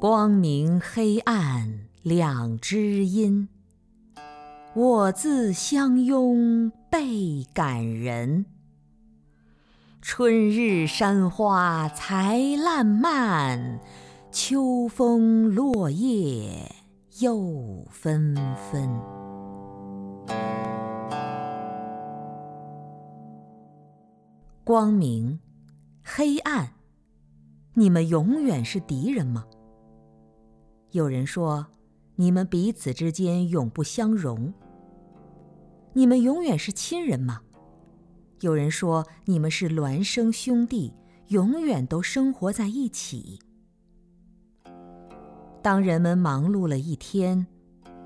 [0.00, 3.48] 光明黑暗两知音，
[4.72, 8.46] 我自相拥倍感人。
[10.00, 13.80] 春日山花才烂漫，
[14.30, 16.70] 秋风落叶
[17.18, 18.36] 又纷
[18.70, 18.88] 纷。
[24.62, 25.40] 光明，
[26.04, 26.74] 黑暗，
[27.74, 29.44] 你们永远是敌人吗？
[30.98, 31.64] 有人说，
[32.16, 34.52] 你们彼此之间永不相容。
[35.92, 37.42] 你们永远是亲人吗？
[38.40, 40.92] 有人说，你们是孪生兄弟，
[41.28, 43.38] 永远都生活在一起。
[45.62, 47.46] 当人们忙碌了一天，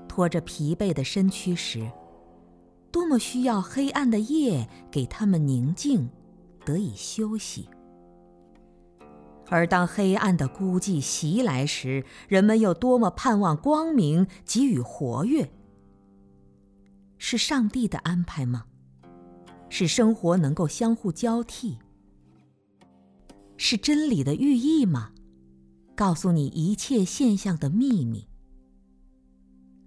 [0.07, 1.91] 拖着疲惫的身躯时，
[2.91, 6.07] 多么需要黑暗的夜给他们宁静，
[6.63, 7.67] 得以休息。
[9.49, 15.51] 而当黑暗的孤寂袭来时，人们又多么盼望光明给予活跃？
[17.17, 18.65] 是上帝的安排吗？
[19.69, 21.77] 是生活能够相互交替？
[23.57, 25.11] 是真理的寓意吗？
[25.95, 28.27] 告诉你一切现象的秘密。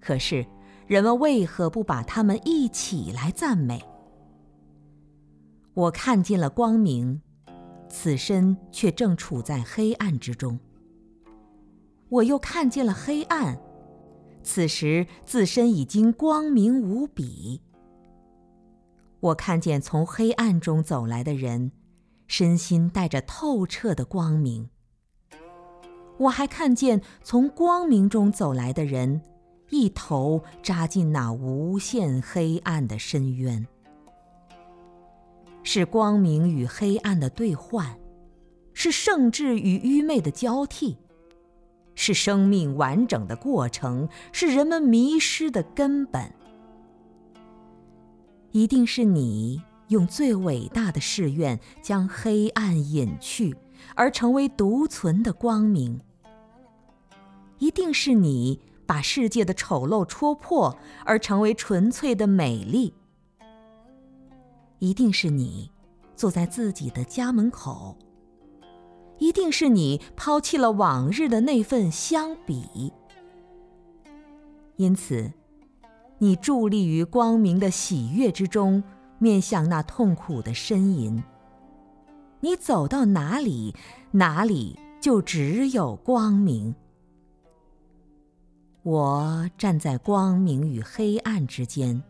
[0.01, 0.47] 可是，
[0.87, 3.85] 人们为何不把它们一起来赞美？
[5.75, 7.21] 我看见了光明。
[7.89, 10.59] 此身却正处在黑暗之中。
[12.09, 13.59] 我又看见了黑暗，
[14.43, 17.63] 此时自身已经光明无比。
[19.21, 21.73] 我看见从黑暗中走来的人，
[22.27, 24.71] 身心带着透彻的光明。
[26.19, 29.21] 我还看见从光明中走来的人，
[29.71, 33.67] 一头扎进那无限黑暗的深渊。
[35.69, 37.99] 是光明与黑暗的兑换，
[38.73, 40.97] 是圣智与愚昧的交替，
[41.97, 46.33] 是生命完整的过程，是人们迷失的根本。
[48.53, 53.57] 一定是你用最伟大的誓愿将黑暗隐去，
[53.97, 56.01] 而成为独存的光明。
[57.59, 62.95] 一定是你把世界的丑陋戳破，而成为纯粹的美丽。
[64.79, 65.71] 一定是你
[66.15, 67.97] 坐在自己的家门口，
[69.19, 72.93] 一定是你抛弃了往日的那份相比。
[74.77, 75.33] 因此，
[76.19, 78.83] 你伫立于光明的喜悦之中，
[79.19, 81.23] 面向那痛苦的呻吟。
[82.41, 83.75] 你走到哪里，
[84.11, 86.75] 哪里就只有光明。
[88.83, 92.03] 我站在光明与黑暗之间。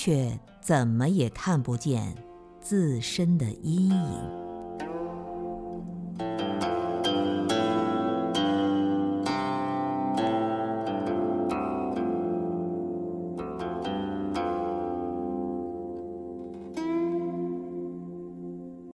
[0.00, 2.14] 却怎么也看不见
[2.60, 4.47] 自身的阴影。